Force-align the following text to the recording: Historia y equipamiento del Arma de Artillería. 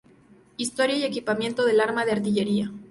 Historia 0.57 0.95
y 0.97 1.03
equipamiento 1.03 1.63
del 1.63 1.79
Arma 1.79 2.05
de 2.05 2.13
Artillería. 2.13 2.71